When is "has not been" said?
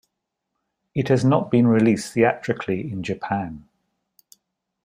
1.09-1.67